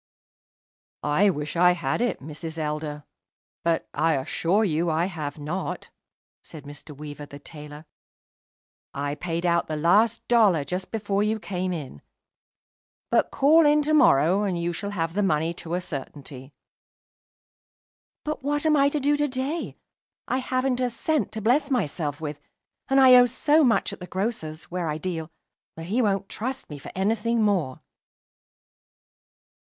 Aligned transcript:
"I 1.03 1.29
wish 1.29 1.55
I 1.55 1.73
had 1.73 2.01
it, 2.01 2.21
Mrs. 2.21 2.57
Elder. 2.57 3.03
But, 3.63 3.87
I 3.93 4.13
assure 4.15 4.63
you 4.63 4.85
that 4.85 4.91
I 4.93 5.05
have 5.05 5.37
not," 5.37 5.91
said 6.43 6.63
Mr. 6.63 6.97
Weaver, 6.97 7.27
the 7.27 7.37
tailor. 7.37 7.85
"I 8.95 9.13
paid 9.13 9.45
out 9.45 9.67
the 9.67 9.75
last 9.75 10.27
dollar 10.27 10.63
just 10.63 10.89
before 10.91 11.21
you 11.21 11.39
came 11.39 11.71
in. 11.71 12.01
But 13.11 13.29
call 13.29 13.63
in 13.67 13.83
to 13.83 13.93
morrow, 13.93 14.41
and 14.41 14.59
you 14.59 14.73
shall 14.73 14.89
have 14.89 15.13
the 15.13 15.21
money 15.21 15.53
to 15.53 15.75
a 15.75 15.81
certainty." 15.81 16.51
"But 18.23 18.41
what 18.41 18.65
I 18.65 18.69
am 18.83 18.89
to 18.89 18.99
do 18.99 19.15
to 19.17 19.27
day? 19.27 19.77
I 20.27 20.39
haven't 20.39 20.79
a 20.79 20.89
cent 20.89 21.31
to 21.33 21.41
bless 21.43 21.69
myself 21.69 22.19
with; 22.19 22.39
and 22.87 22.99
I 22.99 23.13
owe 23.17 23.27
so 23.27 23.63
much 23.63 23.93
at 23.93 23.99
the 23.99 24.07
grocer's, 24.07 24.63
where 24.71 24.89
I 24.89 24.97
deal, 24.97 25.29
that 25.75 25.83
he 25.85 26.01
won't 26.01 26.27
trust 26.27 26.71
me 26.71 26.79
for 26.79 26.91
any 26.95 27.13
thing 27.13 27.43
more." 27.43 27.81